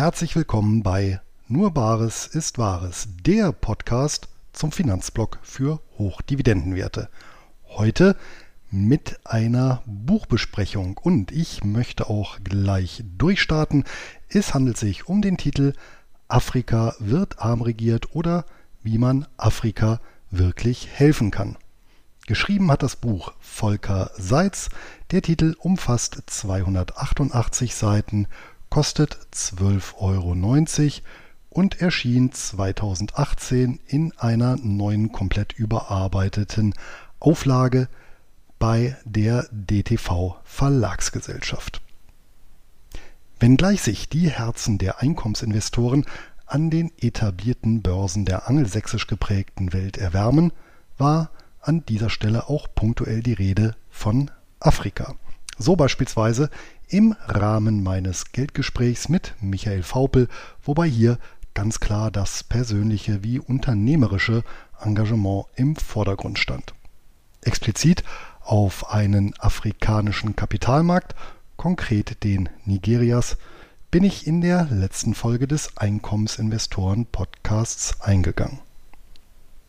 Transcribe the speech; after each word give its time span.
Herzlich 0.00 0.34
willkommen 0.34 0.82
bei 0.82 1.20
Nur 1.46 1.72
Bares 1.72 2.26
ist 2.26 2.56
Wahres, 2.56 3.06
der 3.26 3.52
Podcast 3.52 4.28
zum 4.50 4.72
Finanzblock 4.72 5.38
für 5.42 5.82
Hochdividendenwerte. 5.98 7.10
Heute 7.68 8.16
mit 8.70 9.20
einer 9.24 9.82
Buchbesprechung 9.84 10.96
und 10.96 11.32
ich 11.32 11.64
möchte 11.64 12.08
auch 12.08 12.38
gleich 12.42 13.04
durchstarten. 13.18 13.84
Es 14.30 14.54
handelt 14.54 14.78
sich 14.78 15.06
um 15.06 15.20
den 15.20 15.36
Titel 15.36 15.74
Afrika 16.28 16.94
wird 16.98 17.38
arm 17.38 17.60
regiert 17.60 18.14
oder 18.14 18.46
wie 18.82 18.96
man 18.96 19.26
Afrika 19.36 20.00
wirklich 20.30 20.88
helfen 20.90 21.30
kann. 21.30 21.58
Geschrieben 22.26 22.70
hat 22.70 22.82
das 22.82 22.96
Buch 22.96 23.34
Volker 23.38 24.12
Seitz. 24.16 24.70
Der 25.10 25.20
Titel 25.20 25.56
umfasst 25.58 26.22
288 26.24 27.74
Seiten, 27.74 28.28
kostet 28.70 29.18
12,90 29.34 29.98
Euro 29.98 31.04
und 31.50 31.80
erschien 31.80 32.32
2018 32.32 33.80
in 33.86 34.12
einer 34.16 34.56
neuen 34.56 35.10
komplett 35.10 35.52
überarbeiteten 35.52 36.74
Auflage 37.18 37.88
bei 38.60 38.96
der 39.04 39.48
DTV 39.50 40.36
Verlagsgesellschaft. 40.44 41.82
Wenngleich 43.40 43.82
sich 43.82 44.08
die 44.08 44.30
Herzen 44.30 44.78
der 44.78 45.00
Einkommensinvestoren 45.00 46.06
an 46.46 46.70
den 46.70 46.92
etablierten 46.98 47.82
Börsen 47.82 48.24
der 48.24 48.48
angelsächsisch 48.48 49.06
geprägten 49.06 49.72
Welt 49.72 49.96
erwärmen, 49.96 50.52
war 50.98 51.30
an 51.60 51.84
dieser 51.86 52.10
Stelle 52.10 52.48
auch 52.48 52.68
punktuell 52.74 53.22
die 53.22 53.32
Rede 53.32 53.74
von 53.88 54.30
Afrika. 54.60 55.14
So 55.58 55.76
beispielsweise 55.76 56.50
im 56.90 57.14
Rahmen 57.26 57.82
meines 57.82 58.32
Geldgesprächs 58.32 59.08
mit 59.08 59.34
Michael 59.40 59.82
Faupel, 59.82 60.28
wobei 60.62 60.88
hier 60.88 61.18
ganz 61.54 61.80
klar 61.80 62.10
das 62.10 62.42
persönliche 62.44 63.22
wie 63.22 63.38
unternehmerische 63.38 64.42
Engagement 64.80 65.46
im 65.56 65.76
Vordergrund 65.76 66.38
stand. 66.38 66.74
Explizit 67.42 68.02
auf 68.40 68.90
einen 68.90 69.34
afrikanischen 69.38 70.36
Kapitalmarkt, 70.36 71.14
konkret 71.56 72.24
den 72.24 72.48
Nigerias, 72.64 73.36
bin 73.90 74.04
ich 74.04 74.26
in 74.26 74.40
der 74.40 74.64
letzten 74.70 75.14
Folge 75.14 75.46
des 75.46 75.76
Einkommensinvestoren 75.76 77.06
Podcasts 77.06 78.00
eingegangen. 78.00 78.60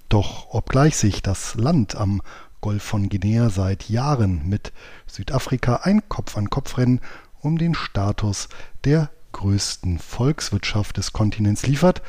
Doch 0.10 0.54
obgleich 0.54 0.98
sich 0.98 1.22
das 1.22 1.56
Land 1.56 1.96
am 1.96 2.22
Golf 2.62 2.84
von 2.84 3.10
Guinea 3.10 3.50
seit 3.50 3.90
Jahren 3.90 4.48
mit 4.48 4.72
Südafrika 5.08 5.82
ein 5.84 6.08
Kopf-an-Kopf-Rennen 6.08 7.02
um 7.42 7.58
den 7.58 7.74
Status 7.74 8.50
der 8.86 9.10
größten 9.32 10.00
Volkswirtschaft 10.00 10.98
des 10.98 11.14
Kontinents 11.14 11.66
liefert, 11.66 12.02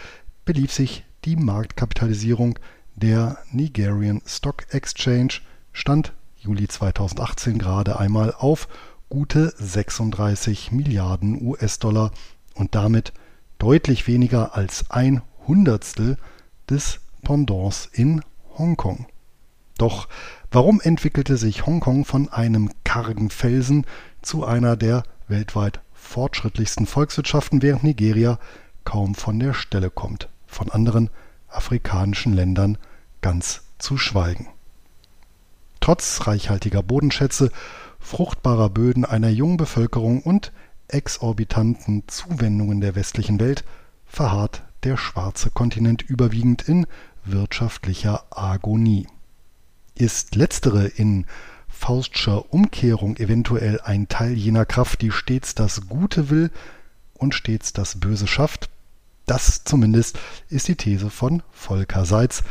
belief 0.45 0.73
sich 0.73 1.05
die 1.25 1.37
Marktkapitalisierung 1.37 2.59
der 2.95 3.39
Nigerian 3.51 4.23
Stock 4.27 4.67
Exchange 4.71 5.41
Stand 5.73 6.13
Juli 6.39 6.69
2018 6.69 7.59
gerade 7.59 7.99
einmal 7.99 8.35
auf 8.35 8.69
gute 9.09 9.55
36 9.57 10.73
Milliarden 10.73 11.41
US-Dollar 11.41 12.11
und 12.55 12.75
damit 12.75 13.13
deutlich 13.59 14.07
weniger 14.07 14.57
als 14.57 14.91
ein 14.91 15.23
Hundertstel 15.47 16.19
des 16.69 17.01
Pendants 17.23 17.89
in 17.93 18.23
Hongkong. 18.59 19.07
Doch 19.83 20.07
warum 20.53 20.81
entwickelte 20.81 21.37
sich 21.37 21.67
Hongkong 21.67 22.05
von 22.05 22.29
einem 22.29 22.71
kargen 22.85 23.31
Felsen 23.31 23.85
zu 24.21 24.45
einer 24.45 24.77
der 24.77 25.03
weltweit 25.27 25.81
fortschrittlichsten 25.93 26.87
Volkswirtschaften, 26.87 27.63
während 27.63 27.83
Nigeria 27.83 28.39
kaum 28.85 29.17
von 29.17 29.41
der 29.41 29.55
Stelle 29.55 29.91
kommt, 29.91 30.29
von 30.47 30.71
anderen 30.71 31.11
afrikanischen 31.49 32.33
Ländern 32.33 32.79
ganz 33.23 33.63
zu 33.79 33.99
schweigen. 33.99 34.47
Trotz 35.81 36.29
reichhaltiger 36.29 36.85
Bodenschätze, 36.85 37.51
fruchtbarer 37.99 38.71
Böden 38.71 39.05
einer 39.05 39.31
jungen 39.31 39.57
Bevölkerung 39.57 40.23
und 40.23 40.53
exorbitanten 40.87 42.05
Zuwendungen 42.07 42.81
der 42.81 42.95
westlichen 42.95 43.41
Welt 43.41 43.65
verharrt 44.07 44.63
der 44.85 44.97
schwarze 44.97 45.51
Kontinent 45.51 46.03
überwiegend 46.03 46.69
in 46.69 46.87
wirtschaftlicher 47.25 48.27
Agonie. 48.31 49.09
Ist 49.95 50.35
letztere 50.35 50.87
in 50.87 51.27
Faustscher 51.69 52.53
Umkehrung 52.53 53.17
eventuell 53.17 53.81
ein 53.81 54.09
Teil 54.09 54.33
jener 54.35 54.65
Kraft, 54.65 55.03
die 55.03 55.11
stets 55.11 55.55
das 55.55 55.89
Gute 55.89 56.31
will 56.31 56.51
und 57.15 57.35
stets 57.35 57.73
das 57.73 57.99
Böse 57.99 58.27
schafft? 58.27 58.71
Das 59.27 59.65
zumindest 59.65 60.19
ist 60.49 60.69
die 60.69 60.77
These 60.77 61.11
von 61.11 61.43
Volker 61.51 62.05
Seitz, 62.05 62.43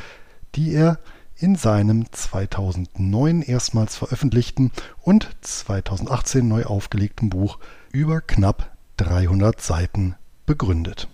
die 0.55 0.73
er 0.73 0.99
in 1.37 1.55
seinem 1.55 2.11
2009 2.11 3.41
erstmals 3.41 3.95
veröffentlichten 3.95 4.71
und 5.01 5.29
2018 5.41 6.47
neu 6.47 6.65
aufgelegten 6.65 7.29
Buch 7.29 7.57
über 7.91 8.21
knapp 8.21 8.75
300 8.97 9.59
Seiten 9.61 10.15
begründet. 10.45 11.07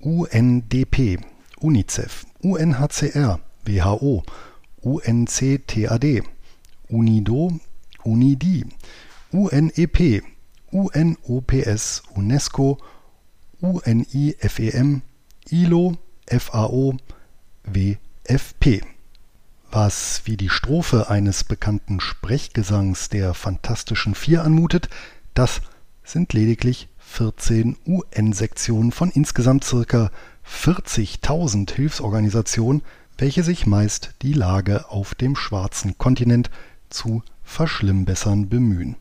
UNDP, 0.00 1.18
UNICEF, 1.58 2.24
UNHCR, 2.40 3.40
WHO, 3.64 4.22
UNCTAD, 4.88 6.22
UNIDO, 6.88 7.52
UNIDI, 8.04 8.64
UNEP, 9.32 10.22
UNOPS, 10.70 12.02
UNESCO, 12.14 12.78
UNIFEM, 13.60 15.02
ILO, 15.50 15.96
FAO, 16.26 16.96
WFP. 17.64 18.82
Was 19.70 20.22
wie 20.24 20.38
die 20.38 20.48
Strophe 20.48 21.10
eines 21.10 21.44
bekannten 21.44 22.00
Sprechgesangs 22.00 23.10
der 23.10 23.34
Fantastischen 23.34 24.14
Vier 24.14 24.42
anmutet, 24.42 24.88
das 25.34 25.60
sind 26.02 26.32
lediglich 26.32 26.88
14 26.98 27.76
UN-Sektionen 27.86 28.92
von 28.92 29.10
insgesamt 29.10 29.66
ca. 29.86 30.10
40.000 30.46 31.74
Hilfsorganisationen, 31.74 32.82
welche 33.18 33.42
sich 33.42 33.66
meist 33.66 34.14
die 34.22 34.32
Lage 34.32 34.88
auf 34.90 35.14
dem 35.14 35.36
schwarzen 35.36 35.98
Kontinent 35.98 36.50
zu 36.88 37.22
verschlimmbessern 37.42 38.48
bemühen. 38.48 38.96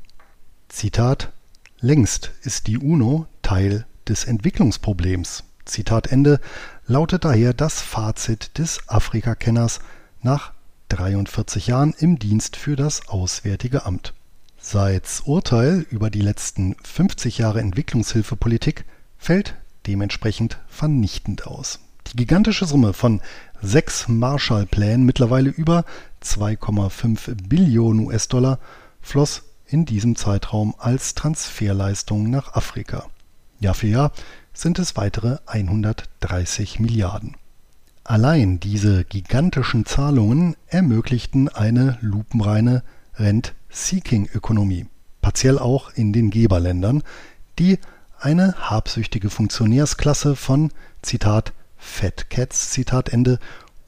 Zitat 0.68 1.32
Längst 1.80 2.32
ist 2.42 2.68
die 2.68 2.80
UNO 2.80 3.28
Teil 3.44 3.86
des 4.08 4.26
Entwicklungsproblems. 4.26 5.44
Zitat 5.66 6.08
Ende 6.08 6.40
lautet 6.88 7.24
daher 7.24 7.54
das 7.54 7.82
Fazit 7.82 8.58
des 8.58 8.90
Afrikakenners 8.90 9.80
nach 10.22 10.54
43 10.90 11.68
Jahren 11.68 11.94
im 11.98 12.18
Dienst 12.18 12.56
für 12.56 12.76
das 12.76 13.10
Auswärtige 13.10 13.86
Amt. 13.86 14.14
Seit's 14.60 15.22
Urteil 15.22 15.86
über 15.92 16.10
die 16.10 16.22
letzten 16.22 16.76
50 16.84 17.38
Jahre 17.38 17.62
Entwicklungshilfepolitik 17.62 18.86
fällt 19.18 19.56
dementsprechend 19.86 20.58
vernichtend 20.68 21.46
aus. 21.46 21.80
Die 22.12 22.16
gigantische 22.16 22.66
Summe 22.66 22.94
von 22.94 23.22
sechs 23.62 24.08
Marshallplänen, 24.08 25.06
mittlerweile 25.06 25.50
über 25.50 25.84
2,5 26.24 27.48
Billionen 27.48 28.06
US-Dollar, 28.06 28.60
floss 29.02 29.44
in 29.68 29.86
diesem 29.86 30.16
Zeitraum 30.16 30.74
als 30.78 31.16
Transferleistung 31.16 32.30
nach 32.30 32.54
Afrika. 32.54 33.08
Jahr 33.60 33.74
für 33.74 33.88
Jahr 33.88 34.12
sind 34.54 34.80
es 34.80 34.96
weitere 34.96 35.38
130 35.46 36.80
Milliarden. 36.80 37.36
Allein 38.04 38.62
diese 38.62 39.04
gigantischen 39.04 39.86
Zahlungen 39.86 40.56
ermöglichten 40.68 41.50
eine 41.50 41.98
lupenreine 42.00 42.84
Rent-Seeking-Ökonomie, 43.16 44.86
partiell 45.22 45.60
auch 45.60 45.92
in 45.94 46.14
den 46.14 46.30
Geberländern, 46.30 47.04
die 47.60 47.80
eine 48.20 48.56
habsüchtige 48.58 49.30
Funktionärsklasse 49.30 50.38
von 50.38 50.72
Zitat 51.02 51.54
Fat 51.78 52.30
Cats 52.30 52.72
Zitat 52.72 53.10
Ende 53.10 53.40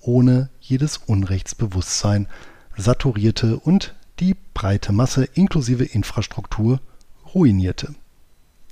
ohne 0.01 0.49
jedes 0.59 0.97
Unrechtsbewusstsein 0.97 2.27
saturierte 2.77 3.57
und 3.57 3.95
die 4.19 4.35
breite 4.53 4.91
Masse 4.91 5.25
inklusive 5.25 5.83
Infrastruktur 5.85 6.79
ruinierte. 7.33 7.93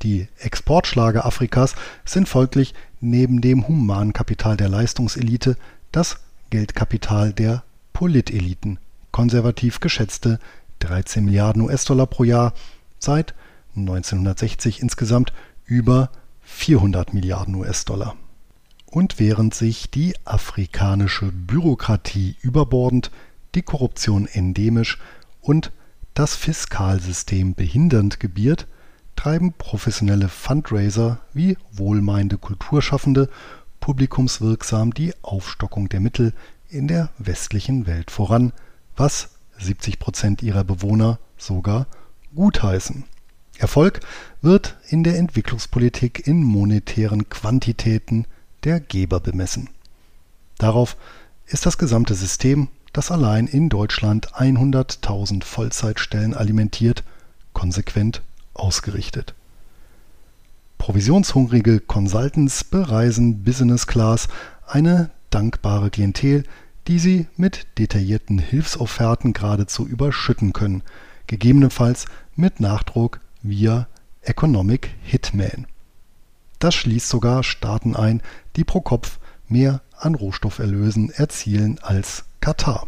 Die 0.03 0.27
Exportschlager 0.37 1.25
Afrikas 1.25 1.75
sind 2.05 2.29
folglich 2.29 2.73
neben 2.99 3.41
dem 3.41 3.67
Humankapital 3.67 4.57
der 4.57 4.69
Leistungselite 4.69 5.57
das 5.91 6.17
Geldkapital 6.49 7.33
der 7.33 7.63
Politeliten, 7.93 8.79
konservativ 9.11 9.79
geschätzte 9.79 10.39
13 10.79 11.25
Milliarden 11.25 11.63
US-Dollar 11.63 12.05
pro 12.05 12.23
Jahr, 12.23 12.53
seit 12.99 13.33
1960 13.75 14.81
insgesamt 14.81 15.33
über 15.65 16.11
400 16.41 17.13
Milliarden 17.13 17.55
US-Dollar. 17.55 18.15
Und 18.89 19.19
während 19.19 19.53
sich 19.53 19.91
die 19.91 20.15
afrikanische 20.25 21.31
Bürokratie 21.31 22.37
überbordend, 22.41 23.11
die 23.53 23.61
Korruption 23.61 24.27
endemisch 24.27 24.97
und 25.41 25.71
das 26.13 26.35
Fiskalsystem 26.35 27.53
behindernd 27.53 28.19
gebiert, 28.19 28.67
treiben 29.15 29.53
professionelle 29.53 30.29
Fundraiser 30.29 31.19
wie 31.33 31.57
wohlmeinende 31.71 32.37
Kulturschaffende 32.37 33.29
publikumswirksam 33.79 34.93
die 34.93 35.13
Aufstockung 35.21 35.89
der 35.89 35.99
Mittel 35.99 36.33
in 36.69 36.87
der 36.87 37.09
westlichen 37.17 37.87
Welt 37.87 38.11
voran, 38.11 38.53
was 38.95 39.29
70 39.59 39.99
Prozent 39.99 40.43
ihrer 40.43 40.63
Bewohner 40.63 41.19
sogar 41.37 41.87
gutheißen. 42.35 43.05
Erfolg 43.57 44.01
wird 44.41 44.77
in 44.87 45.03
der 45.03 45.17
Entwicklungspolitik 45.17 46.27
in 46.27 46.43
monetären 46.43 47.29
Quantitäten 47.29 48.25
der 48.67 48.81
Geber 48.81 49.21
bemessen. 49.21 49.69
Darauf 50.57 50.97
ist 51.45 51.65
das 51.65 51.77
gesamte 51.77 52.15
System, 52.15 52.67
das 52.91 53.11
allein 53.11 53.47
in 53.47 53.69
Deutschland 53.69 54.33
100.000 54.33 55.45
Vollzeitstellen 55.45 56.33
alimentiert, 56.33 57.05
konsequent 57.53 58.21
ausgerichtet. 58.53 59.35
Provisionshungrige 60.79 61.79
Consultants 61.79 62.65
bereisen 62.65 63.41
Business 63.45 63.87
Class 63.87 64.27
eine 64.67 65.11
dankbare 65.29 65.89
Klientel, 65.89 66.43
die 66.89 66.99
sie 66.99 67.27
mit 67.37 67.67
detaillierten 67.77 68.37
Hilfsofferten 68.37 69.31
geradezu 69.31 69.87
überschütten 69.87 70.51
können, 70.51 70.83
gegebenenfalls 71.27 72.03
mit 72.35 72.59
Nachdruck 72.59 73.21
via 73.43 73.87
Economic 74.23 74.89
Hitman. 75.03 75.67
Das 76.59 76.75
schließt 76.75 77.07
sogar 77.07 77.43
Staaten 77.43 77.95
ein, 77.95 78.21
die 78.55 78.63
pro 78.63 78.81
Kopf 78.81 79.19
mehr 79.47 79.81
an 79.97 80.15
Rohstofferlösen 80.15 81.09
erzielen 81.11 81.79
als 81.81 82.25
Katar. 82.41 82.87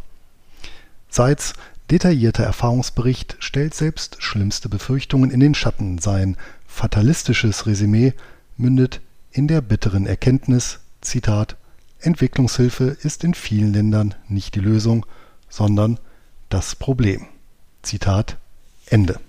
Seit's 1.09 1.53
detaillierter 1.89 2.43
Erfahrungsbericht 2.43 3.37
stellt 3.39 3.73
selbst 3.73 4.17
schlimmste 4.21 4.69
Befürchtungen 4.69 5.31
in 5.31 5.39
den 5.39 5.55
Schatten. 5.55 5.97
Sein 5.97 6.37
fatalistisches 6.67 7.65
Resümee 7.65 8.13
mündet 8.57 9.01
in 9.31 9.47
der 9.47 9.61
bitteren 9.61 10.05
Erkenntnis, 10.05 10.79
Zitat, 11.01 11.55
Entwicklungshilfe 11.99 12.97
ist 13.01 13.23
in 13.23 13.33
vielen 13.33 13.73
Ländern 13.73 14.15
nicht 14.27 14.55
die 14.55 14.59
Lösung, 14.59 15.05
sondern 15.49 15.99
das 16.49 16.75
Problem. 16.75 17.25
Zitat 17.81 18.37
Ende. 18.85 19.19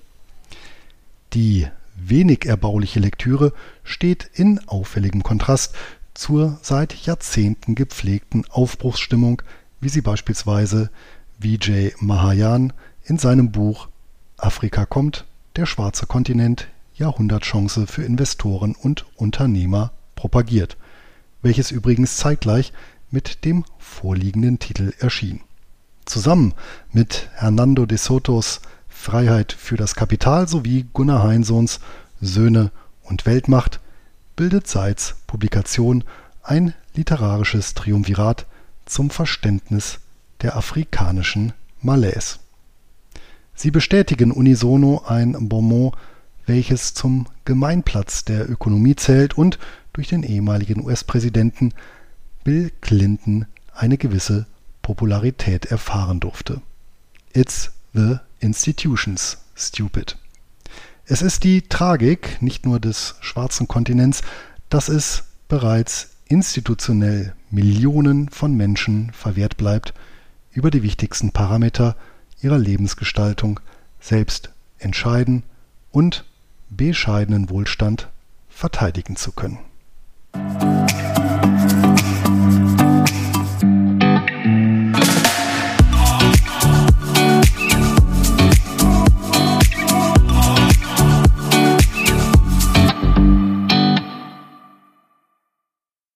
Die 1.33 1.69
wenig 2.07 2.47
erbauliche 2.47 3.01
Lektüre 3.01 3.53
steht 3.85 4.31
in 4.35 4.61
auffälligem 4.67 5.23
Kontrast 5.23 5.75
zur 6.15 6.59
seit 6.63 6.95
Jahrzehnten 6.95 7.75
gepflegten 7.75 8.45
Aufbruchsstimmung, 8.51 9.43
wie 9.81 9.89
sie 9.89 10.01
beispielsweise 10.01 10.91
Vijay 11.39 11.95
Mahayan 12.01 12.73
in 13.05 13.19
seinem 13.19 13.51
Buch 13.53 13.89
Afrika 14.37 14.87
kommt, 14.87 15.27
der 15.57 15.67
schwarze 15.67 16.07
Kontinent, 16.07 16.69
Jahrhundertchance 16.95 17.87
für 17.87 18.03
Investoren 18.03 18.75
und 18.75 19.07
Unternehmer 19.17 19.93
propagiert, 20.15 20.77
welches 21.43 21.71
übrigens 21.71 22.17
zeitgleich 22.17 22.73
mit 23.11 23.45
dem 23.45 23.65
vorliegenden 23.79 24.59
Titel 24.59 24.93
erschien. 24.99 25.41
Zusammen 26.05 26.55
mit 26.93 27.31
Hernando 27.35 27.87
de 27.87 27.97
Sotos 27.97 28.61
Freiheit 29.01 29.53
für 29.53 29.79
das 29.79 29.95
Kapital 29.95 30.47
sowie 30.47 30.85
Gunnar 30.93 31.23
Heinsohns 31.23 31.81
Söhne 32.21 32.71
und 33.03 33.25
Weltmacht 33.25 33.81
bildet 34.37 34.69
Seitz 34.69 35.17
Publikation 35.27 36.05
ein 36.43 36.75
literarisches 36.95 37.73
Triumvirat 37.73 38.45
zum 38.85 39.09
Verständnis 39.09 40.01
der 40.43 40.55
afrikanischen 40.55 41.55
Malaise. 41.81 42.41
Sie 43.55 43.71
bestätigen 43.71 44.33
unisono 44.33 45.03
ein 45.07 45.49
Bonmot, 45.49 45.97
welches 46.45 46.93
zum 46.93 47.27
Gemeinplatz 47.47 48.27
der 48.27 48.51
Ökonomie 48.51 48.97
zählt 48.97 49.37
und 49.37 49.59
durch 49.95 50.09
den 50.09 50.23
ehemaligen 50.23 50.85
US-Präsidenten 50.85 51.73
Bill 52.45 52.71
Clinton 52.83 53.47
eine 53.75 53.97
gewisse 53.97 54.47
Popularität 54.83 55.65
erfahren 55.65 56.21
durfte. 56.21 56.61
It's 57.33 57.71
the 57.95 58.19
institutions, 58.41 59.39
stupid. 59.55 60.17
Es 61.07 61.23
ist 61.23 61.45
die 61.45 61.63
Tragik 61.63 62.41
nicht 62.41 62.67
nur 62.67 62.81
des 62.81 63.17
schwarzen 63.21 63.69
Kontinents, 63.69 64.23
dass 64.69 64.89
es 64.89 65.25
bereits 65.49 66.11
institutionell 66.27 67.35
Millionen 67.51 68.29
von 68.29 68.55
Menschen 68.55 69.13
verwehrt 69.13 69.57
bleibt, 69.57 69.93
über 70.53 70.71
die 70.71 70.83
wichtigsten 70.83 71.33
Parameter 71.33 71.97
ihrer 72.41 72.59
Lebensgestaltung 72.59 73.61
selbst 74.01 74.51
entscheiden 74.79 75.43
und 75.91 76.25
bescheidenen 76.71 77.51
Wohlstand 77.51 78.09
verteidigen 78.49 79.17
zu 79.17 79.33
können 79.33 79.59